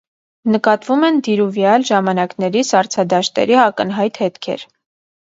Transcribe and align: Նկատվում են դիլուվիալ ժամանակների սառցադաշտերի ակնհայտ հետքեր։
Նկատվում 0.51 1.03
են 1.09 1.19
դիլուվիալ 1.27 1.85
ժամանակների 1.89 2.63
սառցադաշտերի 2.71 3.59
ակնհայտ 3.67 4.19
հետքեր։ 4.23 4.65